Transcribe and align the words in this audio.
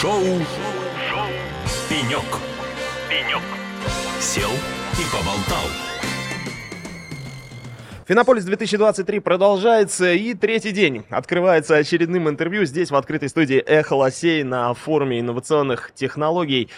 Шоу, 0.00 0.12
Шоу. 0.12 1.26
«Пенек». 1.90 2.22
«Пенек». 3.10 3.42
Сел 4.20 4.50
и 4.92 5.02
поболтал. 5.12 5.64
Финополис 8.06 8.44
2023 8.44 9.18
продолжается, 9.18 10.12
и 10.12 10.34
третий 10.34 10.70
день 10.70 11.04
открывается 11.10 11.74
очередным 11.74 12.28
интервью 12.28 12.64
здесь, 12.64 12.92
в 12.92 12.94
открытой 12.94 13.28
студии 13.28 13.58
«Эхо 13.58 13.94
Лосей» 13.94 14.44
на 14.44 14.72
форуме 14.72 15.18
инновационных 15.18 15.90
технологий. 15.96 16.68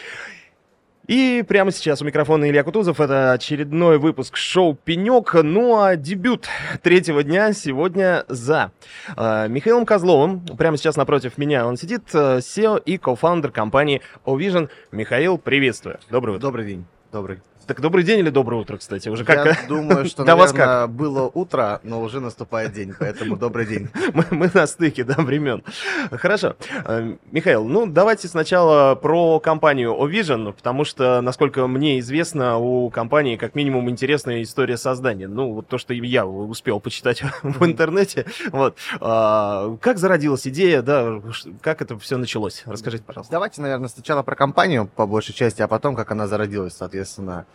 И 1.10 1.42
прямо 1.42 1.72
сейчас 1.72 2.00
у 2.00 2.04
микрофона 2.04 2.48
Илья 2.48 2.62
Кутузов. 2.62 3.00
Это 3.00 3.32
очередной 3.32 3.98
выпуск 3.98 4.36
шоу 4.36 4.74
«Пенек». 4.74 5.34
Ну 5.34 5.82
а 5.82 5.96
дебют 5.96 6.46
третьего 6.84 7.24
дня 7.24 7.52
сегодня 7.52 8.24
за 8.28 8.70
э, 9.16 9.48
Михаилом 9.48 9.86
Козловым. 9.86 10.46
Прямо 10.56 10.76
сейчас 10.76 10.94
напротив 10.94 11.36
меня 11.36 11.66
он 11.66 11.76
сидит. 11.76 12.04
Э, 12.14 12.38
SEO 12.38 12.80
и 12.80 12.96
кофаундер 12.96 13.50
компании 13.50 14.02
Ovision. 14.24 14.68
Михаил, 14.92 15.36
приветствую. 15.36 15.98
Добрый 16.10 16.36
утро. 16.36 16.46
Добрый 16.46 16.64
день. 16.64 16.84
Добрый. 17.10 17.40
Так 17.70 17.80
добрый 17.80 18.02
день 18.02 18.18
или 18.18 18.30
доброе 18.30 18.62
утро, 18.62 18.78
кстати? 18.78 19.08
Уже 19.08 19.24
как... 19.24 19.46
Я 19.46 19.56
думаю, 19.68 20.04
что, 20.04 20.24
До 20.24 20.34
вас 20.34 20.52
наверное, 20.52 20.88
было 20.88 21.30
утро, 21.32 21.78
но 21.84 22.02
уже 22.02 22.18
наступает 22.18 22.72
день, 22.72 22.92
поэтому 22.98 23.36
добрый 23.36 23.64
день. 23.64 23.88
мы, 24.12 24.24
мы 24.32 24.50
на 24.52 24.66
стыке, 24.66 25.04
да, 25.04 25.14
времен. 25.14 25.62
Хорошо. 26.10 26.56
Э, 26.84 27.14
Михаил, 27.30 27.64
ну 27.68 27.86
давайте 27.86 28.26
сначала 28.26 28.96
про 28.96 29.38
компанию 29.38 29.92
Ovision, 29.92 30.52
потому 30.52 30.84
что, 30.84 31.20
насколько 31.20 31.64
мне 31.68 32.00
известно, 32.00 32.58
у 32.58 32.90
компании 32.90 33.36
как 33.36 33.54
минимум 33.54 33.88
интересная 33.88 34.42
история 34.42 34.76
создания. 34.76 35.28
Ну, 35.28 35.52
вот 35.52 35.68
то, 35.68 35.78
что 35.78 35.94
я 35.94 36.26
успел 36.26 36.80
почитать 36.80 37.22
в 37.44 37.64
интернете. 37.64 38.26
Вот. 38.50 38.78
А, 39.00 39.76
как 39.80 39.98
зародилась 39.98 40.44
идея, 40.44 40.82
да, 40.82 41.22
как 41.60 41.82
это 41.82 41.96
все 42.00 42.16
началось? 42.16 42.64
Расскажите, 42.66 43.04
пожалуйста. 43.04 43.30
Давайте, 43.30 43.62
наверное, 43.62 43.88
сначала 43.88 44.24
про 44.24 44.34
компанию 44.34 44.90
по 44.96 45.06
большей 45.06 45.36
части, 45.36 45.62
а 45.62 45.68
потом, 45.68 45.94
как 45.94 46.10
она 46.10 46.26
зародилась, 46.26 46.74
соответственно. 46.76 47.46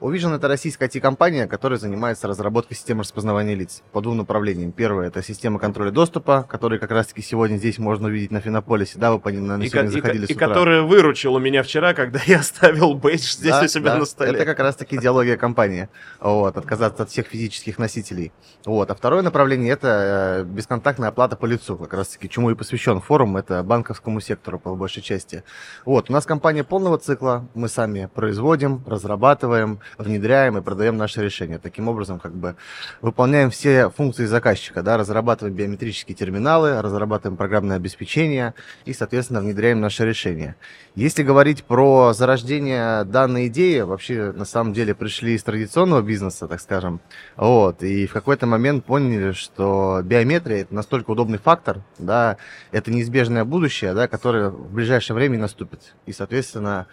Uvision 0.00 0.36
это 0.36 0.46
российская 0.46 0.86
IT-компания, 0.86 1.48
которая 1.48 1.76
занимается 1.76 2.28
разработкой 2.28 2.76
системы 2.76 3.00
распознавания 3.00 3.56
лиц 3.56 3.82
по 3.90 4.00
двум 4.00 4.18
направлениям. 4.18 4.70
Первое 4.70 5.08
это 5.08 5.24
система 5.24 5.58
контроля 5.58 5.90
доступа, 5.90 6.46
который 6.48 6.78
как 6.78 6.92
раз-таки 6.92 7.20
сегодня 7.20 7.56
здесь 7.56 7.78
можно 7.78 8.06
увидеть 8.06 8.30
на 8.30 8.40
Финополисе. 8.40 8.96
Да, 8.96 9.10
вы 9.10 9.18
по 9.18 9.28
ним, 9.28 9.48
наверное, 9.48 9.66
И, 9.66 9.70
сегодня 9.70 9.90
и 9.90 9.92
заходили 9.94 10.24
и 10.26 10.32
с 10.32 10.36
утра. 10.36 10.46
которая 10.46 10.82
выручила 10.82 11.40
меня 11.40 11.64
вчера, 11.64 11.94
когда 11.94 12.20
я 12.26 12.38
оставил 12.38 12.94
бейдж 12.94 13.22
здесь 13.22 13.50
Да, 13.50 13.62
у 13.64 13.66
себя 13.66 13.94
да, 13.94 13.98
на 13.98 14.04
столе. 14.04 14.34
Это 14.34 14.44
как 14.44 14.60
раз-таки 14.60 14.94
идеология 14.94 15.36
компании. 15.36 15.88
Вот, 16.20 16.56
отказаться 16.56 17.02
от 17.02 17.10
всех 17.10 17.26
физических 17.26 17.78
носителей. 17.80 18.30
Вот. 18.64 18.92
А 18.92 18.94
второе 18.94 19.22
направление 19.22 19.72
это 19.72 20.42
э, 20.42 20.44
бесконтактная 20.44 21.08
оплата 21.08 21.34
по 21.34 21.44
лицу, 21.46 21.76
как 21.76 21.92
раз-таки 21.94 22.28
чему 22.30 22.50
и 22.50 22.54
посвящен 22.54 23.00
форум, 23.00 23.36
это 23.36 23.64
банковскому 23.64 24.20
сектору 24.20 24.60
по 24.60 24.76
большей 24.76 25.02
части. 25.02 25.42
Вот. 25.84 26.08
У 26.08 26.12
нас 26.12 26.24
компания 26.24 26.62
полного 26.62 26.98
цикла, 26.98 27.48
мы 27.54 27.68
сами 27.68 28.08
производим, 28.14 28.84
разрабатываем, 28.86 29.80
внедряем 29.96 30.58
и 30.58 30.62
продаем 30.62 30.96
наши 30.96 31.22
решения. 31.22 31.58
Таким 31.58 31.88
образом, 31.88 32.18
как 32.18 32.34
бы 32.34 32.56
выполняем 33.00 33.50
все 33.50 33.90
функции 33.90 34.26
заказчика, 34.26 34.82
да, 34.82 34.96
разрабатываем 34.96 35.54
биометрические 35.56 36.14
терминалы, 36.14 36.80
разрабатываем 36.82 37.36
программное 37.36 37.76
обеспечение 37.76 38.54
и, 38.84 38.92
соответственно, 38.92 39.40
внедряем 39.40 39.80
наши 39.80 40.04
решения. 40.04 40.56
Если 40.94 41.22
говорить 41.22 41.64
про 41.64 42.12
зарождение 42.12 43.04
данной 43.04 43.46
идеи, 43.48 43.80
вообще 43.80 44.32
на 44.32 44.44
самом 44.44 44.72
деле 44.72 44.94
пришли 44.94 45.34
из 45.34 45.42
традиционного 45.42 46.02
бизнеса, 46.02 46.48
так 46.48 46.60
скажем, 46.60 47.00
вот, 47.36 47.82
и 47.82 48.06
в 48.06 48.12
какой-то 48.12 48.46
момент 48.46 48.84
поняли, 48.84 49.32
что 49.32 50.00
биометрия 50.02 50.62
это 50.62 50.74
настолько 50.74 51.10
удобный 51.10 51.38
фактор, 51.38 51.82
да, 51.98 52.36
это 52.72 52.90
неизбежное 52.90 53.44
будущее, 53.44 53.94
да, 53.94 54.08
которое 54.08 54.50
в 54.50 54.72
ближайшее 54.72 55.14
время 55.14 55.38
наступит. 55.38 55.94
И, 56.06 56.12
соответственно, 56.12 56.86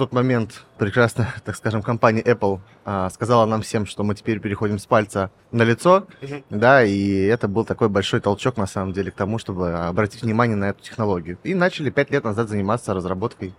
тот 0.00 0.12
момент 0.14 0.64
прекрасно, 0.78 1.28
так 1.44 1.54
скажем, 1.56 1.82
компания 1.82 2.22
Apple 2.22 2.60
а, 2.86 3.10
сказала 3.10 3.44
нам 3.44 3.60
всем, 3.60 3.84
что 3.84 4.02
мы 4.02 4.14
теперь 4.14 4.40
переходим 4.40 4.78
с 4.78 4.86
пальца 4.86 5.30
на 5.52 5.62
лицо, 5.62 6.06
Мгм. 6.22 6.42
да, 6.48 6.82
и 6.84 7.26
это 7.26 7.48
был 7.48 7.66
такой 7.66 7.90
большой 7.90 8.20
толчок, 8.20 8.56
на 8.56 8.66
самом 8.66 8.94
деле, 8.94 9.10
к 9.10 9.14
тому, 9.14 9.38
чтобы 9.38 9.72
обратить 9.74 10.22
внимание 10.22 10.56
на 10.56 10.70
эту 10.70 10.82
технологию. 10.82 11.36
И 11.44 11.52
начали 11.52 11.90
пять 11.90 12.10
лет 12.10 12.24
назад 12.24 12.48
заниматься 12.48 12.94
разработкой 12.94 13.52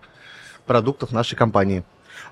продуктов 0.66 1.12
нашей 1.12 1.36
компании. 1.36 1.84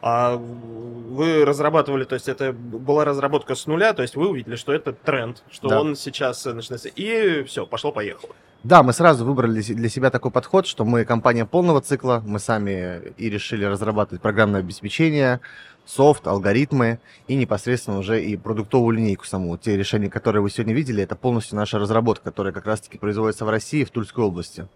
А 0.02 0.34
вы 0.36 1.44
разрабатывали, 1.44 2.02
то 2.04 2.14
есть 2.14 2.28
это 2.28 2.52
была 2.52 3.04
разработка 3.04 3.54
с 3.54 3.66
нуля, 3.66 3.92
то 3.92 4.02
есть 4.02 4.16
вы 4.16 4.28
увидели, 4.28 4.56
что 4.56 4.72
это 4.72 4.92
тренд, 4.92 5.42
что 5.52 5.68
Да. 5.68 5.80
он 5.80 5.94
сейчас 5.94 6.46
э, 6.46 6.52
начинается, 6.52 6.88
и 6.88 7.44
все, 7.44 7.64
пошло-поехало. 7.64 8.34
Да, 8.62 8.82
мы 8.82 8.92
сразу 8.92 9.24
выбрали 9.24 9.62
для 9.62 9.88
себя 9.88 10.10
такой 10.10 10.30
подход, 10.30 10.66
что 10.66 10.84
мы 10.84 11.06
компания 11.06 11.46
полного 11.46 11.80
цикла, 11.80 12.22
мы 12.26 12.38
сами 12.38 13.14
и 13.16 13.30
решили 13.30 13.64
разрабатывать 13.64 14.20
программное 14.20 14.60
обеспечение, 14.60 15.40
софт, 15.86 16.26
алгоритмы 16.26 17.00
и 17.26 17.36
непосредственно 17.36 17.96
уже 17.98 18.22
и 18.22 18.36
продуктовую 18.36 18.96
линейку 18.96 19.24
саму. 19.24 19.56
Те 19.56 19.78
решения, 19.78 20.10
которые 20.10 20.42
вы 20.42 20.50
сегодня 20.50 20.74
видели, 20.74 21.02
это 21.02 21.16
полностью 21.16 21.56
наша 21.56 21.78
разработка, 21.78 22.24
которая 22.24 22.52
как 22.52 22.66
раз-таки 22.66 22.98
производится 22.98 23.46
в 23.46 23.48
России, 23.48 23.82
в 23.82 23.90
Тульской 23.90 24.24
области. 24.24 24.68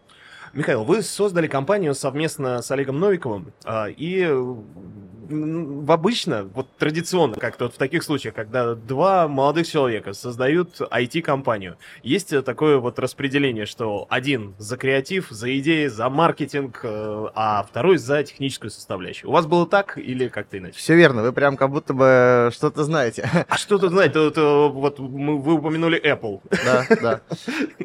Михаил, 0.55 0.84
вы 0.84 1.03
создали 1.03 1.47
компанию 1.47 1.94
совместно 1.94 2.62
с 2.62 2.71
Олегом 2.71 3.00
Новиковым, 3.00 3.53
а, 3.65 3.89
и 3.89 4.23
м, 4.23 4.65
в 5.29 5.91
обычно, 5.93 6.45
вот 6.55 6.67
традиционно, 6.79 7.35
как-то 7.37 7.65
вот 7.65 7.75
в 7.75 7.79
таких 7.79 8.03
случаях, 8.03 8.35
когда 8.35 8.75
два 8.75 9.29
молодых 9.29 9.67
человека 9.67 10.12
создают 10.12 10.81
IT-компанию, 10.81 11.77
есть 12.03 12.45
такое 12.45 12.79
вот 12.79 12.99
распределение, 12.99 13.67
что 13.67 14.07
один 14.11 14.55
за 14.59 14.77
креатив, 14.77 15.29
за 15.31 15.57
идеи, 15.59 15.87
за 15.87 16.09
маркетинг, 16.09 16.81
э, 16.83 17.27
а 17.35 17.62
второй 17.69 17.99
за 17.99 18.23
техническую 18.23 18.71
составляющую. 18.71 19.31
У 19.31 19.33
вас 19.33 19.47
было 19.47 19.67
так 19.67 19.99
или 19.99 20.29
как-то 20.29 20.59
иначе? 20.59 20.79
Все 20.79 20.95
верно, 20.95 21.23
вы 21.23 21.33
прям 21.33 21.56
как 21.56 21.71
будто 21.71 21.95
бы 21.95 22.51
что-то 22.53 22.85
знаете. 22.85 23.29
А 23.49 23.56
что 23.56 23.79
тут, 23.79 23.91
знаете, 23.91 24.15
тут, 24.15 24.37
э, 24.39 24.69
вот 24.69 24.99
мы- 24.99 25.39
вы 25.41 25.55
упомянули 25.55 26.01
Apple. 26.03 26.41
Да, 26.65 26.87
да. 27.03 27.21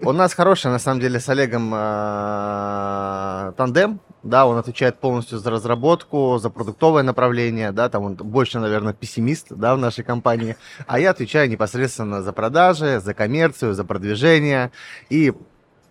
У 0.01 0.11
нас 0.11 0.33
хороший, 0.33 0.71
на 0.71 0.79
самом 0.79 0.99
деле, 1.01 1.19
с 1.19 1.29
Олегом 1.29 1.73
э, 1.73 3.53
тандем. 3.57 3.99
Да, 4.23 4.45
он 4.45 4.57
отвечает 4.57 4.99
полностью 4.99 5.39
за 5.39 5.49
разработку, 5.49 6.37
за 6.39 6.49
продуктовое 6.49 7.03
направление, 7.03 7.71
да, 7.71 7.87
там 7.87 8.03
он 8.03 8.15
больше, 8.15 8.59
наверное, 8.59 8.93
пессимист, 8.93 9.47
да, 9.49 9.75
в 9.75 9.77
нашей 9.77 10.03
компании. 10.03 10.57
А 10.87 10.99
я 10.99 11.11
отвечаю 11.11 11.49
непосредственно 11.49 12.21
за 12.21 12.33
продажи, 12.33 12.99
за 12.99 13.13
коммерцию, 13.13 13.73
за 13.73 13.85
продвижение 13.85 14.71
и 15.09 15.33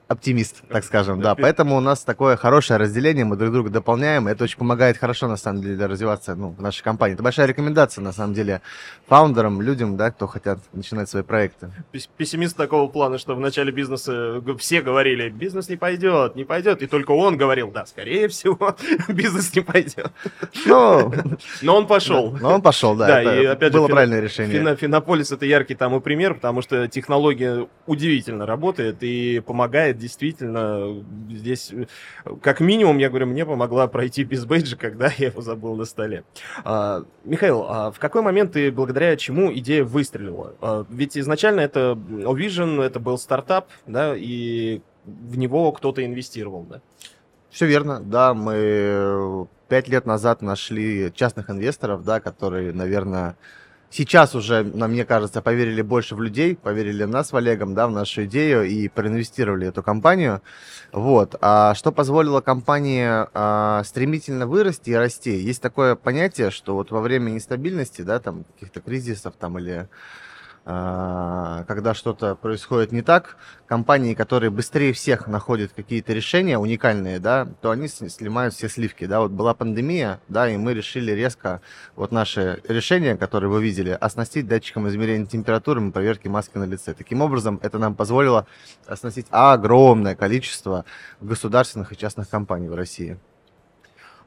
оптимист, 0.08 0.62
так 0.68 0.84
скажем, 0.84 1.20
да. 1.20 1.34
Поэтому 1.34 1.76
у 1.76 1.80
нас 1.80 2.02
такое 2.02 2.36
хорошее 2.36 2.78
разделение, 2.78 3.24
мы 3.24 3.36
друг 3.36 3.52
друга 3.52 3.70
дополняем, 3.70 4.28
и 4.28 4.32
это 4.32 4.44
очень 4.44 4.58
помогает 4.58 4.96
хорошо, 4.96 5.28
на 5.28 5.36
самом 5.36 5.60
деле, 5.62 5.84
развиваться 5.86 6.34
ну, 6.34 6.50
в 6.50 6.62
нашей 6.62 6.82
компании. 6.82 7.14
Это 7.14 7.22
большая 7.22 7.46
рекомендация, 7.46 8.02
на 8.02 8.12
самом 8.12 8.32
деле, 8.34 8.62
фаундерам, 9.06 9.60
людям, 9.60 9.96
да, 9.96 10.10
кто 10.10 10.26
хотят 10.26 10.58
начинать 10.72 11.08
свои 11.08 11.22
проекты. 11.22 11.70
Пес- 11.92 12.08
Пессимист 12.16 12.56
такого 12.56 12.88
плана, 12.88 13.18
что 13.18 13.34
в 13.34 13.40
начале 13.40 13.70
бизнеса 13.70 14.40
г- 14.44 14.56
все 14.56 14.80
говорили, 14.80 15.28
бизнес 15.28 15.68
не 15.68 15.76
пойдет, 15.76 16.36
не 16.36 16.44
пойдет, 16.44 16.82
и 16.82 16.86
только 16.86 17.10
он 17.12 17.36
говорил, 17.36 17.70
да, 17.70 17.84
скорее 17.86 18.28
всего, 18.28 18.76
бизнес 19.08 19.54
не 19.54 19.60
пойдет. 19.60 20.10
Ну, 20.64 21.12
Но 21.62 21.76
он 21.76 21.86
пошел. 21.86 22.32
Но 22.40 22.54
он 22.54 22.62
пошел, 22.62 22.94
да. 22.96 23.06
Да, 23.06 23.20
это 23.22 23.40
и 23.42 23.44
опять 23.44 23.72
же, 23.72 23.78
было 23.78 23.88
фина- 23.88 23.94
правильное 23.94 24.20
решение. 24.20 24.58
Фино- 24.58 24.76
Финополис 24.76 25.32
это 25.32 25.44
яркий 25.44 25.74
тому 25.74 26.00
пример, 26.00 26.34
потому 26.34 26.62
что 26.62 26.88
технология 26.88 27.68
удивительно 27.86 28.46
работает 28.46 28.96
и 29.02 29.40
помогает 29.40 29.97
действительно 29.98 31.04
здесь, 31.30 31.72
э, 31.72 31.86
как 32.40 32.60
минимум, 32.60 32.98
я 32.98 33.08
говорю, 33.08 33.26
мне 33.26 33.44
помогла 33.44 33.86
пройти 33.88 34.24
без 34.24 34.44
бейджа, 34.44 34.76
когда 34.76 35.10
я 35.18 35.26
его 35.26 35.42
забыл 35.42 35.74
на 35.76 35.84
столе. 35.84 36.24
А, 36.64 37.04
Михаил, 37.24 37.64
а 37.68 37.90
в 37.90 37.98
какой 37.98 38.22
момент 38.22 38.56
и 38.56 38.70
благодаря 38.70 39.16
чему 39.16 39.52
идея 39.54 39.84
выстрелила? 39.84 40.54
А, 40.60 40.86
ведь 40.88 41.18
изначально 41.18 41.60
это 41.60 41.98
Ovision, 42.08 42.82
это 42.82 43.00
был 43.00 43.18
стартап, 43.18 43.68
да, 43.86 44.14
и 44.16 44.80
в 45.04 45.36
него 45.36 45.72
кто-то 45.72 46.04
инвестировал, 46.04 46.64
да? 46.64 46.80
Все 47.50 47.66
верно, 47.66 48.00
да, 48.00 48.34
мы 48.34 49.48
пять 49.68 49.88
лет 49.88 50.06
назад 50.06 50.42
нашли 50.42 51.12
частных 51.14 51.50
инвесторов, 51.50 52.04
да, 52.04 52.20
которые, 52.20 52.72
наверное, 52.72 53.36
сейчас 53.90 54.34
уже, 54.34 54.62
мне 54.62 55.04
кажется, 55.04 55.42
поверили 55.42 55.82
больше 55.82 56.14
в 56.14 56.22
людей, 56.22 56.56
поверили 56.56 57.04
в 57.04 57.08
нас 57.08 57.28
с 57.28 57.34
Олегом, 57.34 57.74
да, 57.74 57.86
в 57.86 57.92
нашу 57.92 58.24
идею 58.24 58.64
и 58.64 58.88
проинвестировали 58.88 59.68
эту 59.68 59.82
компанию. 59.82 60.42
Вот. 60.92 61.36
А 61.40 61.74
что 61.74 61.92
позволило 61.92 62.40
компании 62.40 63.06
а, 63.08 63.82
стремительно 63.84 64.46
вырасти 64.46 64.90
и 64.90 64.94
расти? 64.94 65.36
Есть 65.36 65.62
такое 65.62 65.94
понятие, 65.94 66.50
что 66.50 66.74
вот 66.74 66.90
во 66.90 67.00
время 67.00 67.30
нестабильности, 67.30 68.02
да, 68.02 68.20
там, 68.20 68.44
каких-то 68.44 68.80
кризисов 68.80 69.34
там 69.38 69.58
или 69.58 69.88
когда 70.68 71.94
что-то 71.94 72.34
происходит 72.34 72.92
не 72.92 73.00
так, 73.00 73.38
компании, 73.66 74.12
которые 74.12 74.50
быстрее 74.50 74.92
всех 74.92 75.26
находят 75.26 75.72
какие-то 75.74 76.12
решения 76.12 76.58
уникальные, 76.58 77.20
да, 77.20 77.48
то 77.62 77.70
они 77.70 77.88
снимают 77.88 78.52
все 78.52 78.68
сливки, 78.68 79.06
да, 79.06 79.20
вот 79.20 79.30
была 79.30 79.54
пандемия, 79.54 80.20
да, 80.28 80.46
и 80.46 80.58
мы 80.58 80.74
решили 80.74 81.12
резко 81.12 81.62
вот 81.96 82.12
наши 82.12 82.60
решения, 82.68 83.16
которые 83.16 83.48
вы 83.48 83.62
видели, 83.62 83.96
оснастить 83.98 84.46
датчиком 84.46 84.86
измерения 84.88 85.24
температуры 85.24 85.86
и 85.86 85.90
проверки 85.90 86.28
маски 86.28 86.58
на 86.58 86.64
лице. 86.64 86.92
Таким 86.92 87.22
образом, 87.22 87.58
это 87.62 87.78
нам 87.78 87.94
позволило 87.94 88.46
оснастить 88.86 89.26
огромное 89.30 90.14
количество 90.16 90.84
государственных 91.22 91.92
и 91.92 91.96
частных 91.96 92.28
компаний 92.28 92.68
в 92.68 92.74
России. 92.74 93.18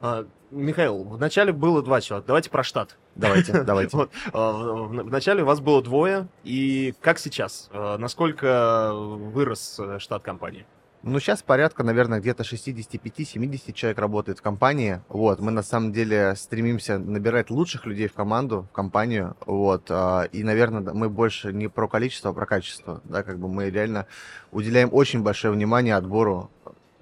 А, 0.01 0.25
Михаил, 0.49 1.03
вначале 1.03 1.53
было 1.53 1.83
два 1.83 2.01
человека. 2.01 2.27
Давайте 2.27 2.49
про 2.49 2.63
штат. 2.63 2.97
Давайте, 3.15 3.61
давайте. 3.63 3.95
Вот, 3.95 4.11
а, 4.33 4.51
вначале 4.51 5.43
у 5.43 5.45
вас 5.45 5.59
было 5.59 5.81
двое, 5.83 6.27
и 6.43 6.95
как 7.01 7.19
сейчас? 7.19 7.69
А, 7.71 7.97
насколько 7.97 8.91
вырос 8.93 9.79
э, 9.79 9.99
штат 9.99 10.23
компании? 10.23 10.65
Ну, 11.03 11.19
сейчас 11.19 11.41
порядка, 11.41 11.83
наверное, 11.83 12.19
где-то 12.19 12.43
65-70 12.43 13.73
человек 13.73 13.99
работает 13.99 14.39
в 14.39 14.41
компании. 14.41 15.01
Вот, 15.07 15.39
мы 15.39 15.51
на 15.51 15.63
самом 15.63 15.91
деле 15.93 16.35
стремимся 16.35 16.99
набирать 16.99 17.49
лучших 17.49 17.85
людей 17.85 18.07
в 18.07 18.13
команду, 18.13 18.67
в 18.69 18.73
компанию. 18.73 19.35
Вот, 19.47 19.89
и, 19.89 20.43
наверное, 20.43 20.93
мы 20.93 21.09
больше 21.09 21.53
не 21.53 21.69
про 21.69 21.87
количество, 21.87 22.29
а 22.29 22.33
про 22.33 22.45
качество. 22.45 23.01
Да, 23.05 23.23
как 23.23 23.39
бы 23.39 23.47
мы 23.47 23.71
реально 23.71 24.05
уделяем 24.51 24.89
очень 24.91 25.23
большое 25.23 25.51
внимание 25.51 25.95
отбору 25.95 26.51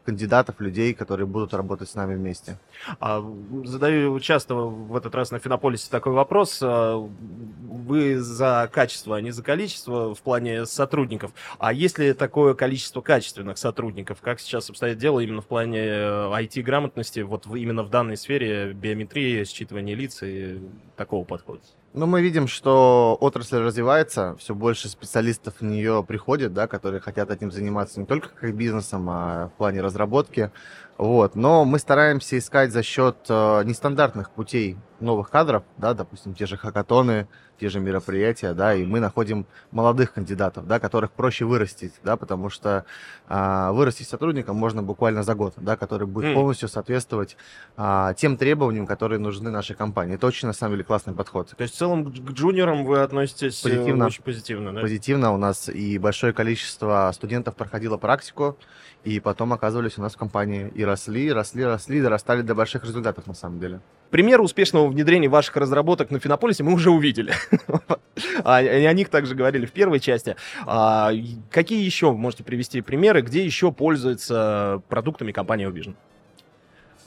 кандидатов, 0.10 0.60
людей, 0.60 0.96
которые 0.96 1.28
будут 1.28 1.54
работать 1.54 1.88
с 1.88 1.94
нами 1.94 2.16
вместе. 2.16 2.58
А, 3.00 3.24
задаю 3.64 4.20
часто 4.20 4.56
в 4.56 4.96
этот 4.96 5.14
раз 5.14 5.30
на 5.30 5.38
Финополисе 5.38 5.88
такой 5.92 6.14
вопрос. 6.14 6.60
А, 6.64 6.98
вы 6.98 8.20
за 8.20 8.68
качество, 8.74 9.16
а 9.16 9.22
не 9.22 9.30
за 9.30 9.44
количество 9.44 10.16
в 10.16 10.22
плане 10.24 10.66
сотрудников. 10.66 11.32
А 11.60 11.74
есть 11.74 12.00
ли 12.00 12.14
такое 12.14 12.56
количество 12.56 13.02
качественных 13.02 13.60
сотрудников? 13.60 14.18
Как 14.22 14.40
сейчас 14.40 14.72
обстоит 14.72 14.98
дело 14.98 15.20
именно 15.20 15.42
в 15.42 15.48
плане 15.48 15.80
IT-грамотности, 15.80 17.20
э, 17.20 17.24
вот 17.24 17.46
именно 17.46 17.84
в 17.84 17.92
данной 17.92 18.18
сфере 18.18 18.74
биометрии, 18.74 19.44
считывания 19.44 19.94
лиц 19.94 20.24
и 20.24 20.60
такого 20.96 21.24
подхода? 21.24 21.62
Ну, 21.94 22.06
мы 22.06 22.22
видим, 22.22 22.48
что 22.48 23.18
отрасль 23.20 23.58
развивается, 23.58 24.36
все 24.38 24.54
больше 24.54 24.88
специалистов 24.90 25.56
в 25.60 25.64
нее 25.64 26.06
приходит, 26.08 26.54
да, 26.54 26.68
которые 26.68 27.02
хотят 27.02 27.32
этим 27.32 27.52
заниматься 27.52 28.00
не 28.00 28.06
только 28.06 28.30
как 28.30 28.56
бизнесом, 28.56 29.10
а 29.10 29.48
в 29.48 29.54
плане 29.58 29.82
разработки. 29.82 30.52
Вот. 31.00 31.36
Но 31.36 31.64
мы 31.64 31.80
стараемся 31.80 32.38
искать 32.38 32.74
за 32.74 32.84
счет 32.84 33.16
э, 33.30 33.64
нестандартных 33.64 34.32
путей 34.32 34.78
новых 35.00 35.30
кадров, 35.30 35.64
да, 35.78 35.94
допустим, 35.94 36.34
те 36.34 36.46
же 36.46 36.58
хакатоны, 36.58 37.28
те 37.60 37.70
же 37.70 37.80
мероприятия, 37.80 38.54
да, 38.54 38.74
и 38.74 38.86
мы 38.86 39.00
находим 39.00 39.46
молодых 39.72 40.14
кандидатов, 40.14 40.66
да, 40.68 40.80
которых 40.80 41.12
проще 41.12 41.46
вырастить, 41.46 41.94
да, 42.04 42.16
потому 42.18 42.50
что 42.50 42.86
а, 43.28 43.72
вырастить 43.74 44.08
сотрудника 44.08 44.54
можно 44.54 44.82
буквально 44.82 45.24
за 45.24 45.36
год, 45.36 45.54
да, 45.58 45.76
который 45.76 46.08
будет 46.08 46.32
mm. 46.32 46.34
полностью 46.34 46.70
соответствовать 46.70 47.38
а, 47.76 48.14
тем 48.14 48.38
требованиям, 48.38 48.88
которые 48.88 49.20
нужны 49.20 49.50
нашей 49.50 49.76
компании. 49.76 50.16
Это 50.16 50.28
очень, 50.28 50.48
на 50.48 50.54
самом 50.54 50.74
деле, 50.74 50.84
классный 50.84 51.14
подход. 51.14 51.50
То 51.50 51.62
есть, 51.62 51.76
в 51.76 51.78
целом, 51.78 52.12
к 52.12 52.32
джуниорам 52.32 52.86
вы 52.86 53.00
относитесь 53.00 53.66
э, 53.66 53.70
позитивно, 53.70 54.06
очень 54.06 54.24
позитивно, 54.24 54.74
да? 54.74 54.82
Позитивно. 54.82 55.34
У 55.34 55.38
нас 55.38 55.70
и 55.70 55.98
большое 55.98 56.34
количество 56.34 57.12
студентов 57.14 57.56
проходило 57.56 57.98
практику, 57.98 58.58
и 59.04 59.20
потом 59.20 59.54
оказывались 59.54 59.98
у 59.98 60.02
нас 60.02 60.14
в 60.14 60.18
компании 60.18 60.72
и 60.76 60.86
росли, 60.90 61.32
росли, 61.32 61.64
росли, 61.64 62.02
дорастали 62.02 62.42
до 62.42 62.56
больших 62.56 62.84
результатов, 62.84 63.28
на 63.28 63.34
самом 63.34 63.60
деле. 63.60 63.80
Пример 64.10 64.42
успешного 64.42 64.88
внедрения 64.88 65.30
ваших 65.30 65.56
разработок 65.56 66.10
на 66.10 66.20
Финополисе 66.20 66.64
мы 66.64 66.74
уже 66.74 66.90
увидели. 66.90 67.34
А, 68.44 68.58
о 68.58 68.94
них 68.94 69.08
также 69.08 69.34
говорили 69.34 69.66
в 69.66 69.72
первой 69.72 70.02
части. 70.02 70.36
А, 70.66 71.12
какие 71.50 71.86
еще 71.86 72.12
можете 72.12 72.44
привести 72.44 72.82
примеры, 72.82 73.22
где 73.22 73.46
еще 73.46 73.72
пользуются 73.72 74.82
продуктами 74.90 75.32
компании 75.32 75.70
Vision? 75.70 75.96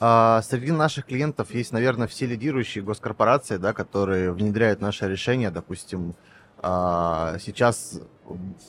А, 0.01 0.41
среди 0.41 0.73
наших 0.73 1.07
клиентов 1.07 1.53
есть, 1.53 1.73
наверное, 1.73 2.07
все 2.07 2.25
лидирующие 2.25 2.83
госкорпорации, 2.83 3.59
да, 3.59 3.75
которые 3.75 4.33
внедряют 4.33 4.81
наше 4.81 5.07
решение. 5.07 5.51
Допустим, 5.51 6.15
сейчас 6.63 8.01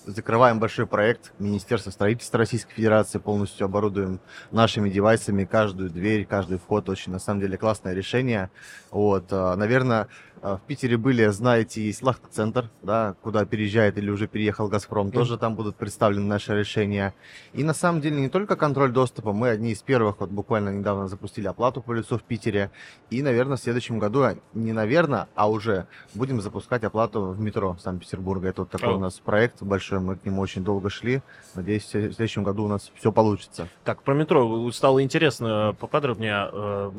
закрываем 0.06 0.60
большой 0.60 0.88
проект 0.88 1.34
Министерства 1.40 1.92
строительства 1.92 2.40
Российской 2.40 2.74
Федерации, 2.74 3.20
полностью 3.20 3.66
оборудуем 3.66 4.20
нашими 4.52 4.90
девайсами 4.90 5.46
каждую 5.46 5.90
дверь, 5.90 6.26
каждый 6.26 6.58
вход. 6.58 6.90
Очень, 6.90 7.12
на 7.12 7.20
самом 7.20 7.42
деле, 7.42 7.58
классное 7.58 7.94
решение. 7.94 8.50
Вот, 8.92 9.26
а, 9.32 9.56
наверное, 9.56 10.08
а, 10.44 10.58
в 10.58 10.62
Питере 10.64 10.98
были, 10.98 11.26
знаете, 11.28 11.82
есть 11.82 12.04
Лахта-центр, 12.04 12.70
да, 12.82 13.16
куда 13.22 13.46
переезжает 13.46 13.98
или 13.98 14.10
уже 14.10 14.28
переехал 14.28 14.68
Газпром, 14.68 15.08
mm. 15.08 15.12
тоже 15.12 15.38
там 15.38 15.56
будут 15.56 15.78
представлены 15.78 16.26
наши 16.26 16.54
решения. 16.54 17.14
И 17.54 17.64
на 17.64 17.74
самом 17.74 18.02
деле 18.02 18.20
не 18.20 18.28
только 18.28 18.58
контроль 18.58 18.92
доступа, 18.92 19.32
мы 19.32 19.50
одни 19.50 19.72
из 19.72 19.82
первых, 19.82 20.20
вот 20.20 20.32
буквально 20.32 20.70
недавно 20.70 21.08
запустили 21.08 21.48
оплату 21.48 21.82
по 21.82 21.94
лицу 21.94 22.18
в 22.18 22.24
Питере. 22.24 22.72
И, 23.10 23.22
наверное, 23.22 23.56
в 23.56 23.62
следующем 23.62 24.00
году, 24.00 24.24
а, 24.24 24.36
не 24.54 24.74
наверное, 24.74 25.30
а 25.34 25.50
уже 25.50 25.88
будем 26.14 26.42
запускать 26.42 26.84
оплату 26.84 27.28
в 27.28 27.40
метро 27.40 27.78
Санкт-Петербурга. 27.80 28.50
Это 28.50 28.64
вот 28.64 28.70
такой 28.70 28.90
oh. 28.90 28.96
у 28.96 29.00
нас 29.00 29.20
проект 29.20 29.43
большой, 29.62 30.00
мы 30.00 30.16
к 30.16 30.26
нему 30.26 30.42
очень 30.42 30.64
долго 30.64 30.90
шли. 30.90 31.22
Надеюсь, 31.56 31.86
в 31.86 32.14
следующем 32.14 32.44
году 32.44 32.66
у 32.66 32.68
нас 32.68 32.92
все 32.96 33.12
получится. 33.12 33.68
Так, 33.84 34.04
про 34.04 34.14
метро 34.14 34.72
стало 34.72 35.04
интересно 35.04 35.76
поподробнее. 35.80 36.50
Э, 36.52 36.92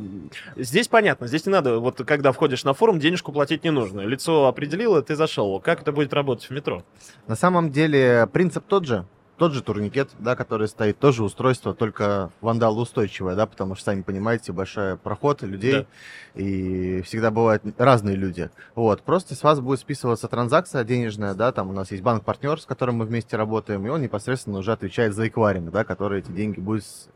здесь 0.57 0.89
понятно, 0.89 1.27
здесь 1.27 1.47
не 1.47 1.53
надо, 1.53 1.79
вот 1.79 2.03
когда 2.07 2.33
входишь 2.33 2.65
на 2.65 2.75
форум, 2.75 2.99
денежку 2.99 3.33
платить 3.33 3.65
не 3.65 3.71
нужно. 3.71 4.03
Лицо 4.03 4.47
определило, 4.47 5.03
ты 5.03 5.17
зашел. 5.17 5.61
Как 5.61 5.83
это 5.83 5.93
будет 5.93 6.13
работать 6.13 6.49
в 6.49 6.51
метро? 6.51 6.83
На 7.27 7.37
самом 7.37 7.71
деле 7.71 8.29
принцип 8.33 8.65
тот 8.67 8.87
же 8.87 9.07
тот 9.37 9.53
же 9.53 9.63
турникет, 9.63 10.11
да, 10.19 10.37
который 10.37 10.69
стоит, 10.69 10.99
тоже 10.99 11.25
устройство, 11.25 11.75
только 11.75 12.31
вандалоустойчивое, 12.41 13.35
да, 13.35 13.47
потому 13.47 13.75
что, 13.75 13.87
сами 13.87 14.03
понимаете, 14.03 14.53
большой 14.53 14.97
проход 14.97 15.43
людей, 15.43 15.87
да. 16.35 16.41
и 16.41 17.03
всегда 17.03 17.31
бывают 17.31 17.63
разные 17.79 18.17
люди. 18.17 18.51
Вот, 18.75 19.03
просто 19.03 19.35
с 19.35 19.43
вас 19.43 19.61
будет 19.61 19.81
списываться 19.81 20.29
транзакция 20.29 20.85
денежная, 20.85 21.35
да, 21.35 21.53
там 21.53 21.71
у 21.71 21.73
нас 21.73 21.91
есть 21.91 22.03
банк-партнер, 22.03 22.61
с 22.61 22.67
которым 22.67 22.97
мы 22.97 23.07
вместе 23.07 23.37
работаем, 23.37 23.87
и 23.87 23.91
он 23.91 24.03
непосредственно 24.03 24.59
уже 24.59 24.73
отвечает 24.73 25.15
за 25.15 25.27
эквайринг, 25.29 25.71
да, 25.71 25.85
который 25.85 26.21
эти 26.21 26.31
деньги 26.31 26.61
будет 26.61 26.85
с, 26.85 27.09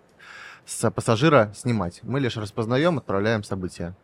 с 0.66 0.90
пассажира 0.90 1.52
снимать. 1.54 2.00
Мы 2.02 2.20
лишь 2.20 2.36
распознаем, 2.36 2.98
отправляем 2.98 3.44
события. 3.44 3.94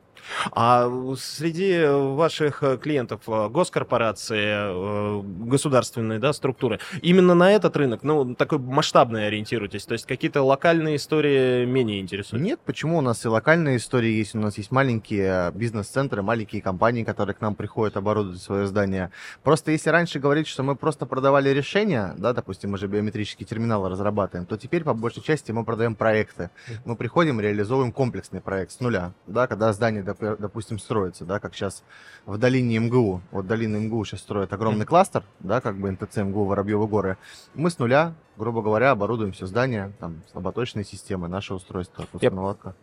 А 0.52 0.90
среди 1.16 1.84
ваших 1.86 2.62
э, 2.62 2.78
клиентов 2.78 3.22
э, 3.26 3.48
госкорпорации, 3.48 4.44
э, 4.46 5.22
государственные 5.22 6.18
да, 6.18 6.32
структуры, 6.32 6.80
именно 7.02 7.34
на 7.34 7.52
этот 7.52 7.76
рынок, 7.76 8.02
ну, 8.02 8.34
такой 8.34 8.58
масштабный 8.58 9.26
ориентируетесь? 9.26 9.84
То 9.84 9.92
есть 9.92 10.06
какие-то 10.06 10.42
локальные 10.42 10.96
истории 10.96 11.64
менее 11.64 12.00
интересуют? 12.00 12.42
Нет, 12.42 12.60
почему? 12.64 12.98
У 12.98 13.00
нас 13.00 13.24
и 13.24 13.28
локальные 13.28 13.76
истории 13.76 14.12
есть, 14.12 14.34
у 14.34 14.38
нас 14.38 14.58
есть 14.58 14.70
маленькие 14.70 15.50
бизнес-центры, 15.52 16.22
маленькие 16.22 16.62
компании, 16.62 17.04
которые 17.04 17.34
к 17.34 17.40
нам 17.40 17.54
приходят 17.54 17.96
оборудовать 17.96 18.40
свое 18.40 18.66
здание. 18.66 19.10
Просто 19.42 19.70
если 19.72 19.90
раньше 19.90 20.18
говорить, 20.18 20.46
что 20.46 20.62
мы 20.62 20.76
просто 20.76 21.06
продавали 21.06 21.50
решения, 21.50 22.14
да, 22.16 22.32
допустим, 22.32 22.70
мы 22.70 22.78
же 22.78 22.86
биометрический 22.86 23.46
терминал 23.46 23.88
разрабатываем, 23.88 24.46
то 24.46 24.56
теперь 24.56 24.84
по 24.84 24.94
большей 24.94 25.22
части 25.22 25.52
мы 25.52 25.64
продаем 25.64 25.94
проекты. 25.94 26.50
Мы 26.84 26.96
приходим, 26.96 27.40
реализовываем 27.40 27.92
комплексный 27.92 28.40
проект 28.40 28.72
с 28.72 28.80
нуля, 28.80 29.12
да, 29.26 29.46
когда 29.46 29.72
здание 29.72 30.02
допустим, 30.20 30.78
строится, 30.78 31.24
да, 31.24 31.40
как 31.40 31.54
сейчас 31.54 31.82
в 32.26 32.38
долине 32.38 32.78
МГУ. 32.78 33.20
Вот 33.30 33.46
долина 33.46 33.76
МГУ 33.76 34.04
сейчас 34.04 34.20
строят 34.20 34.52
огромный 34.52 34.86
кластер, 34.86 35.22
да, 35.40 35.60
как 35.60 35.76
бы 35.76 35.90
НТЦ 35.90 36.18
МГУ 36.18 36.44
Воробьевы 36.44 36.86
горы. 36.86 37.16
Мы 37.54 37.70
с 37.70 37.78
нуля, 37.78 38.14
грубо 38.36 38.62
говоря, 38.62 38.90
оборудуем 38.92 39.32
все 39.32 39.46
здание, 39.46 39.92
там, 40.00 40.22
слаботочные 40.32 40.84
системы, 40.84 41.28
наше 41.28 41.54
устройство, 41.54 42.06
я, 42.20 42.30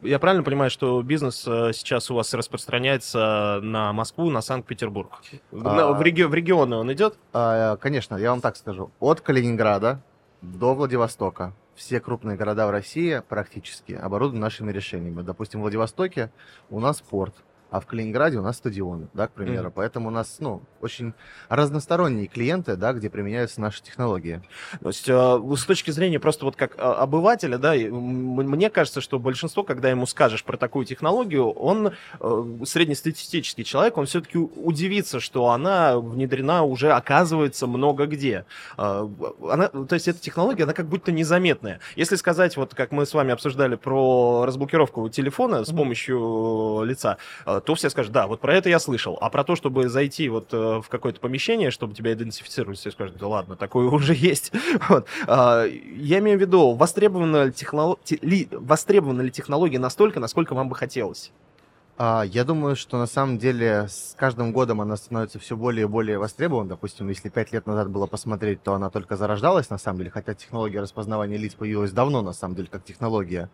я 0.01 0.19
правильно 0.19 0.43
понимаю, 0.43 0.69
что 0.69 1.01
бизнес 1.01 1.45
э, 1.47 1.71
сейчас 1.73 2.09
у 2.11 2.15
вас 2.15 2.33
распространяется 2.33 3.59
на 3.61 3.93
Москву, 3.93 4.29
на 4.29 4.41
Санкт-Петербург? 4.41 5.11
А, 5.51 5.93
в, 5.93 6.01
реги- 6.01 6.23
в 6.23 6.33
регионы 6.33 6.75
он 6.75 6.91
идет? 6.93 7.17
А, 7.33 7.77
конечно, 7.77 8.15
я 8.15 8.31
вам 8.31 8.41
так 8.41 8.55
скажу. 8.57 8.91
От 8.99 9.21
Калининграда 9.21 10.01
до 10.41 10.73
Владивостока 10.73 11.53
все 11.81 11.99
крупные 11.99 12.37
города 12.37 12.67
в 12.67 12.69
России 12.69 13.23
практически 13.27 13.93
оборудованы 13.93 14.39
нашими 14.39 14.71
решениями. 14.71 15.23
Допустим, 15.23 15.59
в 15.59 15.63
Владивостоке 15.63 16.31
у 16.69 16.79
нас 16.79 17.01
порт, 17.01 17.33
а 17.71 17.79
в 17.79 17.85
Калининграде 17.85 18.37
у 18.37 18.41
нас 18.41 18.57
стадионы, 18.57 19.07
да, 19.13 19.27
к 19.27 19.31
примеру. 19.31 19.69
Mm. 19.69 19.73
Поэтому 19.73 20.09
у 20.09 20.11
нас, 20.11 20.37
ну, 20.39 20.61
очень 20.81 21.13
разносторонние 21.47 22.27
клиенты, 22.27 22.75
да, 22.75 22.91
где 22.91 23.09
применяются 23.09 23.61
наши 23.61 23.81
технологии. 23.81 24.41
То 24.81 24.89
есть 24.89 25.07
э, 25.07 25.41
с 25.57 25.65
точки 25.65 25.91
зрения 25.91 26.19
просто 26.19 26.43
вот 26.43 26.57
как 26.57 26.75
а, 26.77 26.95
обывателя, 26.95 27.57
да, 27.57 27.73
мне 27.73 28.69
кажется, 28.69 28.99
что 28.99 29.19
большинство, 29.19 29.63
когда 29.63 29.89
ему 29.89 30.05
скажешь 30.05 30.43
про 30.43 30.57
такую 30.57 30.85
технологию, 30.85 31.49
он 31.49 31.93
э, 32.19 32.45
среднестатистический 32.65 33.63
человек, 33.63 33.97
он 33.97 34.05
все-таки 34.05 34.37
удивится, 34.37 35.21
что 35.21 35.47
она 35.49 35.97
внедрена 35.97 36.63
уже, 36.63 36.91
оказывается, 36.91 37.67
много 37.67 38.05
где. 38.05 38.45
Э, 38.77 39.07
она, 39.49 39.69
то 39.69 39.93
есть 39.93 40.09
эта 40.09 40.19
технология, 40.19 40.63
она 40.63 40.73
как 40.73 40.87
будто 40.87 41.13
незаметная. 41.13 41.79
Если 41.95 42.17
сказать, 42.17 42.57
вот 42.57 42.75
как 42.75 42.91
мы 42.91 43.05
с 43.05 43.13
вами 43.13 43.31
обсуждали 43.31 43.75
про 43.75 44.43
разблокировку 44.45 45.07
телефона 45.07 45.63
с 45.63 45.71
помощью 45.71 46.83
лица, 46.83 47.17
то 47.65 47.75
все 47.75 47.89
скажут, 47.89 48.11
да, 48.11 48.27
вот 48.27 48.39
про 48.39 48.55
это 48.55 48.69
я 48.69 48.79
слышал. 48.79 49.17
А 49.21 49.29
про 49.29 49.43
то, 49.43 49.55
чтобы 49.55 49.89
зайти 49.89 50.29
вот 50.29 50.51
в 50.51 50.85
какое-то 50.89 51.19
помещение, 51.19 51.71
чтобы 51.71 51.93
тебя 51.93 52.13
идентифицировать, 52.13 52.79
все 52.79 52.91
скажут, 52.91 53.17
да 53.17 53.27
ладно, 53.27 53.55
такое 53.55 53.87
уже 53.89 54.13
есть. 54.13 54.51
Вот. 54.89 55.07
Я 55.27 56.19
имею 56.19 56.37
в 56.37 56.41
виду, 56.41 56.73
востребована 56.73 57.45
ли, 57.45 57.51
технолог... 57.51 57.99
ли... 58.21 58.47
востребована 58.51 59.21
ли 59.21 59.31
технология 59.31 59.79
настолько, 59.79 60.19
насколько 60.19 60.53
вам 60.53 60.69
бы 60.69 60.75
хотелось? 60.75 61.31
А, 61.97 62.23
я 62.23 62.43
думаю, 62.43 62.75
что 62.75 62.97
на 62.97 63.05
самом 63.05 63.37
деле 63.37 63.87
с 63.87 64.15
каждым 64.17 64.53
годом 64.53 64.81
она 64.81 64.95
становится 64.95 65.39
все 65.39 65.55
более 65.55 65.83
и 65.83 65.87
более 65.87 66.17
востребована. 66.17 66.69
Допустим, 66.69 67.09
если 67.09 67.29
пять 67.29 67.51
лет 67.51 67.67
назад 67.67 67.89
было 67.89 68.07
посмотреть, 68.07 68.63
то 68.63 68.73
она 68.73 68.89
только 68.89 69.17
зарождалась 69.17 69.69
на 69.69 69.77
самом 69.77 69.99
деле, 69.99 70.09
хотя 70.09 70.33
технология 70.33 70.79
распознавания 70.79 71.37
лиц 71.37 71.53
появилась 71.53 71.91
давно 71.91 72.21
на 72.21 72.33
самом 72.33 72.55
деле 72.55 72.69
как 72.71 72.83
технология. 72.83 73.49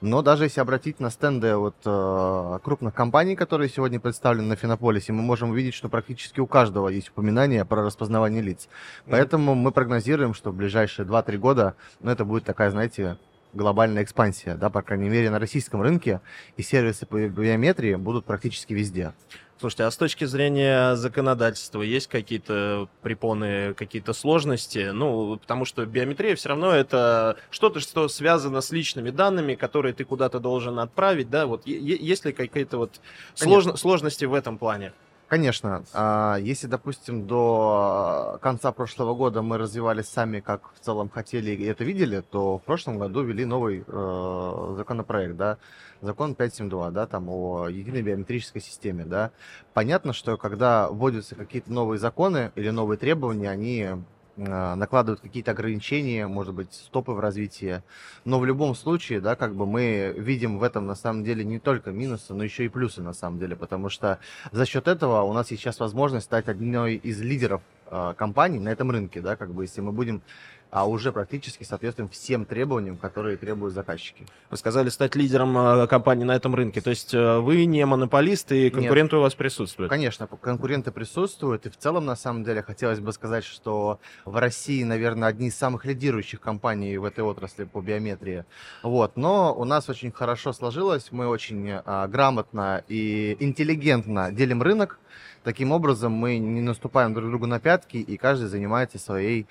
Но 0.00 0.22
даже 0.22 0.44
если 0.44 0.60
обратить 0.60 1.00
на 1.00 1.10
стенды 1.10 1.56
вот, 1.56 1.74
э, 1.84 2.58
крупных 2.62 2.94
компаний, 2.94 3.34
которые 3.34 3.68
сегодня 3.68 3.98
представлены 3.98 4.46
на 4.46 4.56
Финополисе, 4.56 5.12
мы 5.12 5.22
можем 5.22 5.50
увидеть, 5.50 5.74
что 5.74 5.88
практически 5.88 6.38
у 6.38 6.46
каждого 6.46 6.88
есть 6.88 7.08
упоминание 7.08 7.64
про 7.64 7.82
распознавание 7.82 8.42
лиц. 8.42 8.68
Поэтому 9.06 9.56
мы 9.56 9.72
прогнозируем, 9.72 10.34
что 10.34 10.52
в 10.52 10.54
ближайшие 10.54 11.04
2-3 11.04 11.36
года 11.38 11.74
ну, 12.00 12.12
это 12.12 12.24
будет 12.24 12.44
такая, 12.44 12.70
знаете, 12.70 13.16
глобальная 13.52 14.02
экспансия, 14.02 14.54
да, 14.54 14.70
по 14.70 14.82
крайней 14.82 15.08
мере, 15.08 15.30
на 15.30 15.38
российском 15.38 15.82
рынке, 15.82 16.20
и 16.56 16.62
сервисы 16.62 17.06
по 17.06 17.18
биометрии 17.28 17.94
будут 17.94 18.24
практически 18.24 18.72
везде. 18.72 19.12
Слушайте, 19.60 19.84
а 19.84 19.90
с 19.90 19.96
точки 19.96 20.24
зрения 20.24 20.94
законодательства 20.94 21.82
есть 21.82 22.06
какие-то 22.06 22.88
препоны, 23.02 23.74
какие-то 23.74 24.12
сложности? 24.12 24.90
Ну, 24.92 25.36
потому 25.36 25.64
что 25.64 25.84
биометрия 25.84 26.36
все 26.36 26.50
равно 26.50 26.70
это 26.70 27.36
что-то, 27.50 27.80
что 27.80 28.06
связано 28.06 28.60
с 28.60 28.70
личными 28.70 29.10
данными, 29.10 29.56
которые 29.56 29.94
ты 29.94 30.04
куда-то 30.04 30.38
должен 30.38 30.78
отправить, 30.78 31.28
да? 31.28 31.46
Вот 31.46 31.66
есть 31.66 32.24
ли 32.24 32.32
какие-то 32.32 32.78
вот 32.78 33.00
слож... 33.34 33.64
сложности 33.80 34.26
в 34.26 34.34
этом 34.34 34.58
плане? 34.58 34.92
Конечно. 35.28 35.84
А, 35.92 36.38
если, 36.40 36.66
допустим, 36.68 37.26
до 37.26 38.38
конца 38.40 38.72
прошлого 38.72 39.14
года 39.14 39.42
мы 39.42 39.58
развивались 39.58 40.06
сами, 40.06 40.40
как 40.40 40.72
в 40.74 40.80
целом 40.80 41.10
хотели 41.10 41.50
и 41.50 41.64
это 41.64 41.84
видели, 41.84 42.22
то 42.22 42.56
в 42.56 42.62
прошлом 42.62 42.98
году 42.98 43.22
ввели 43.22 43.44
новый 43.44 43.84
э, 43.86 44.74
законопроект, 44.78 45.36
да, 45.36 45.58
закон 46.00 46.34
572, 46.34 46.90
да, 46.92 47.06
там 47.06 47.28
о 47.28 47.68
единой 47.68 48.00
биометрической 48.00 48.62
системе, 48.62 49.04
да. 49.04 49.30
Понятно, 49.74 50.14
что 50.14 50.38
когда 50.38 50.88
вводятся 50.88 51.34
какие-то 51.34 51.70
новые 51.70 51.98
законы 51.98 52.50
или 52.54 52.70
новые 52.70 52.96
требования, 52.96 53.50
они 53.50 53.82
а, 53.82 53.98
накладывают 54.38 55.20
какие-то 55.20 55.50
ограничения, 55.50 56.26
может 56.26 56.54
быть, 56.54 56.72
стопы 56.72 57.12
в 57.12 57.20
развитии. 57.20 57.82
Но 58.24 58.38
в 58.38 58.46
любом 58.46 58.74
случае, 58.74 59.20
да, 59.20 59.36
как 59.36 59.54
бы 59.54 59.66
мы 59.66 60.14
видим 60.16 60.58
в 60.58 60.62
этом 60.62 60.86
на 60.86 60.94
самом 60.94 61.24
деле 61.24 61.44
не 61.44 61.58
только 61.58 61.90
минусы, 61.90 62.34
но 62.34 62.44
еще 62.44 62.64
и 62.64 62.68
плюсы 62.68 63.02
на 63.02 63.12
самом 63.12 63.38
деле, 63.38 63.56
потому 63.56 63.88
что 63.88 64.18
за 64.52 64.64
счет 64.64 64.88
этого 64.88 65.22
у 65.22 65.32
нас 65.32 65.48
сейчас 65.48 65.80
возможность 65.80 66.26
стать 66.26 66.48
одной 66.48 66.94
из 66.94 67.20
лидеров 67.20 67.62
э, 67.90 68.14
компаний 68.16 68.60
на 68.60 68.68
этом 68.68 68.90
рынке, 68.90 69.20
да, 69.20 69.36
как 69.36 69.52
бы 69.52 69.64
если 69.64 69.80
мы 69.80 69.92
будем 69.92 70.22
а 70.70 70.86
уже 70.86 71.12
практически 71.12 71.64
соответствуем 71.64 72.08
всем 72.08 72.44
требованиям, 72.44 72.96
которые 72.96 73.36
требуют 73.36 73.74
заказчики. 73.74 74.26
Вы 74.50 74.56
сказали 74.56 74.88
стать 74.88 75.16
лидером 75.16 75.56
э, 75.56 75.86
компании 75.86 76.24
на 76.24 76.36
этом 76.36 76.54
рынке, 76.54 76.80
то 76.80 76.90
есть 76.90 77.14
э, 77.14 77.38
вы 77.38 77.64
не 77.64 77.84
монополист 77.86 78.52
и 78.52 78.70
конкуренты 78.70 79.16
Нет. 79.16 79.20
у 79.20 79.22
вас 79.22 79.34
присутствуют? 79.34 79.90
Конечно, 79.90 80.26
конкуренты 80.26 80.90
присутствуют, 80.90 81.66
и 81.66 81.70
в 81.70 81.76
целом, 81.76 82.04
на 82.06 82.16
самом 82.16 82.44
деле, 82.44 82.62
хотелось 82.62 83.00
бы 83.00 83.12
сказать, 83.12 83.44
что 83.44 83.98
в 84.24 84.36
России, 84.36 84.82
наверное, 84.84 85.28
одни 85.28 85.48
из 85.48 85.56
самых 85.56 85.84
лидирующих 85.84 86.40
компаний 86.40 86.98
в 86.98 87.04
этой 87.04 87.24
отрасли 87.24 87.64
по 87.64 87.80
биометрии. 87.80 88.44
Вот. 88.82 89.16
Но 89.16 89.54
у 89.54 89.64
нас 89.64 89.88
очень 89.88 90.12
хорошо 90.12 90.52
сложилось, 90.52 91.08
мы 91.10 91.28
очень 91.28 91.70
а, 91.84 92.06
грамотно 92.06 92.84
и 92.88 93.36
интеллигентно 93.40 94.30
делим 94.32 94.62
рынок, 94.62 94.98
Таким 95.44 95.72
образом, 95.72 96.12
мы 96.12 96.36
не 96.38 96.60
наступаем 96.60 97.14
друг 97.14 97.30
другу 97.30 97.46
на 97.46 97.60
пятки, 97.60 97.96
и 97.96 98.16
каждый 98.16 98.48
занимается 98.48 98.98
своей 98.98 99.46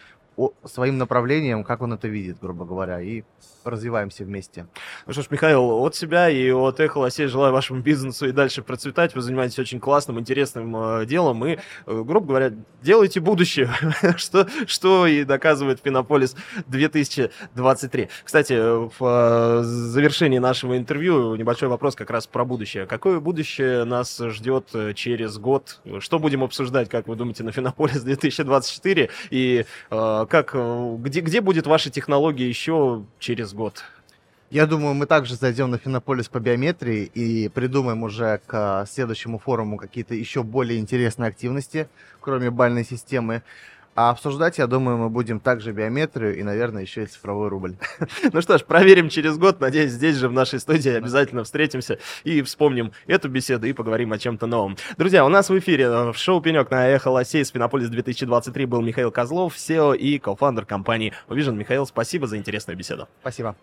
своим 0.66 0.98
направлением, 0.98 1.64
как 1.64 1.82
он 1.82 1.94
это 1.94 2.08
видит, 2.08 2.38
грубо 2.40 2.66
говоря, 2.66 3.02
и 3.02 3.24
развиваемся 3.64 4.24
вместе. 4.24 4.68
Ну 5.06 5.14
что 5.14 5.22
ж, 5.22 5.28
Михаил, 5.30 5.84
от 5.84 5.96
себя 5.96 6.30
и 6.30 6.52
от 6.52 6.80
Эхо 6.80 7.00
Лосей 7.00 7.28
желаю 7.28 7.54
вашему 7.54 7.82
бизнесу 7.82 8.28
и 8.28 8.32
дальше 8.32 8.62
процветать. 8.62 9.16
Вы 9.16 9.22
занимаетесь 9.22 9.60
очень 9.60 9.80
классным, 9.80 10.20
интересным 10.20 10.76
э, 10.76 11.06
делом 11.06 11.46
и, 11.46 11.58
э, 11.58 11.58
грубо 11.86 12.28
говоря, 12.28 12.54
делайте 12.82 13.20
будущее, 13.20 13.70
что, 14.18 14.48
что 14.66 15.08
и 15.08 15.24
доказывает 15.24 15.82
Финополис 15.84 16.36
2023. 16.68 18.10
Кстати, 18.24 18.54
в 18.54 18.94
э, 19.02 19.64
завершении 19.64 20.40
нашего 20.40 20.78
интервью 20.78 21.36
небольшой 21.36 21.70
вопрос 21.70 21.96
как 21.96 22.10
раз 22.10 22.28
про 22.28 22.46
будущее. 22.46 22.86
Какое 22.86 23.20
будущее 23.20 23.84
нас 23.84 24.18
ждет 24.18 24.70
э, 24.74 24.94
через 24.94 25.38
год? 25.38 25.82
Что 26.00 26.20
будем 26.20 26.44
обсуждать, 26.44 26.90
как 26.90 27.08
вы 27.08 27.16
думаете, 27.16 27.44
на 27.44 27.52
Финополис 27.52 28.02
2024? 28.04 29.10
И 29.30 29.66
э, 29.90 30.26
как, 30.28 30.52
э, 30.54 30.96
где, 31.00 31.22
где 31.22 31.42
будет 31.42 31.68
ваша 31.68 31.90
технология 31.90 32.48
еще 32.48 33.04
через 33.20 33.54
год? 33.54 33.84
Я 34.50 34.66
думаю, 34.66 34.94
мы 34.94 35.08
также 35.08 35.36
зайдем 35.36 35.72
на 35.72 35.78
Финополис 35.78 36.30
по 36.30 36.40
биометрии 36.40 37.04
и 37.04 37.50
придумаем 37.50 38.04
уже 38.04 38.40
к 38.46 38.86
следующему 38.90 39.40
форуму 39.40 39.76
какие-то 39.78 40.16
еще 40.16 40.42
более 40.42 40.80
интересные 40.80 41.28
активности, 41.28 41.90
кроме 42.22 42.50
бальной 42.50 42.86
системы. 42.86 43.44
А 43.98 44.12
обсуждать, 44.12 44.60
я 44.60 44.68
думаю, 44.68 44.96
мы 44.98 45.10
будем 45.10 45.40
также 45.40 45.72
биометрию 45.72 46.38
и, 46.38 46.44
наверное, 46.44 46.84
еще 46.84 47.02
и 47.02 47.06
цифровой 47.08 47.50
рубль. 47.50 47.78
Ну 48.32 48.42
что 48.42 48.60
ж, 48.60 48.64
проверим 48.64 49.10
через 49.10 49.40
год. 49.40 49.60
Надеюсь, 49.60 49.92
здесь 49.92 50.18
же 50.18 50.30
в 50.30 50.34
нашей 50.34 50.60
студии 50.60 50.92
обязательно 50.92 51.44
встретимся 51.44 51.98
и 52.24 52.44
вспомним 52.44 52.92
эту 53.08 53.28
беседу 53.28 53.66
и 53.66 53.74
поговорим 53.74 54.14
о 54.14 54.20
чем-то 54.20 54.46
новом. 54.46 54.78
Друзья, 55.00 55.26
у 55.26 55.30
нас 55.30 55.50
в 55.50 55.58
эфире 55.58 55.86
э, 55.86 56.12
в 56.12 56.18
шоу 56.18 56.42
«Пенек» 56.42 56.70
на 56.70 56.88
Эхо 56.90 57.08
Лосей 57.08 57.44
Спинополис 57.44 57.90
2023 57.90 58.66
был 58.68 58.82
Михаил 58.82 59.10
Козлов, 59.10 59.56
SEO 59.56 59.98
и 59.98 60.20
кофаундер 60.20 60.68
компании 60.68 61.14
Vision. 61.28 61.56
Михаил, 61.56 61.88
спасибо 61.88 62.28
за 62.28 62.38
интересную 62.38 62.78
беседу. 62.78 63.08
Спасибо. 63.22 63.56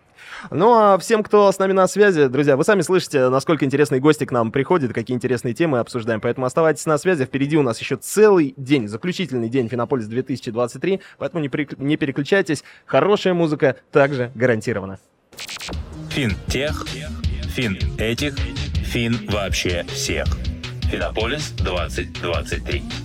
Ну 0.51 0.75
а 0.75 0.99
всем, 0.99 1.23
кто 1.23 1.53
с 1.53 1.59
нами 1.61 1.73
на 1.73 1.87
связи, 1.87 2.27
друзья, 2.27 2.57
вы 2.57 2.65
сами 2.65 2.81
слышите, 2.81 3.29
насколько 3.29 3.65
интересные 3.65 4.01
гости 4.01 4.25
к 4.25 4.33
нам 4.33 4.51
приходят, 4.51 4.93
какие 4.93 5.15
интересные 5.15 5.55
темы 5.55 5.79
обсуждаем. 5.79 6.21
Поэтому 6.21 6.47
оставайтесь 6.47 6.87
на 6.87 6.99
связи. 6.99 7.25
Впереди 7.25 7.57
у 7.57 7.63
нас 7.63 7.79
еще 7.79 7.95
целый 7.95 8.55
день, 8.57 8.89
заключительный 8.89 9.49
день 9.49 9.69
Финополис 9.69 10.07
2023 10.07 10.24
2023, 10.25 11.01
поэтому 11.19 11.43
не, 11.43 11.49
при, 11.49 11.69
не 11.79 11.97
переключайтесь, 11.97 12.65
хорошая 12.87 13.35
музыка 13.35 13.77
также 13.93 14.31
гарантирована. 14.35 14.99
Финтех, 16.11 16.87
фин 17.55 17.79
этих, 17.99 18.37
фин 18.85 19.29
вообще 19.29 19.85
всех. 19.89 20.27
Финополис 20.91 21.51
2023. 21.51 23.04